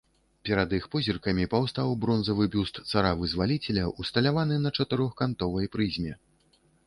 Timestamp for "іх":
0.77-0.85